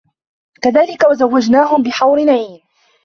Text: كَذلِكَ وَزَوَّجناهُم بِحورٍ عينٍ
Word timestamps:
كَذلِكَ 0.61 1.03
وَزَوَّجناهُم 1.09 1.83
بِحورٍ 1.83 2.29
عينٍ 2.29 2.61